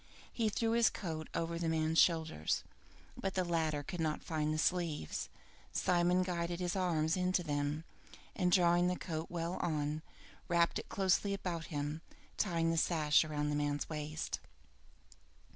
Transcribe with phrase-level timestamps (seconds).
[0.33, 2.63] He threw his coat over the man's shoulders,
[3.15, 5.29] but the latter could not find the sleeves.
[5.71, 7.83] Simon guided his arms into them,
[8.35, 10.01] and drawing the coat well on,
[10.47, 12.01] wrapped it closely about him,
[12.35, 14.39] tying the sash round the man's waist.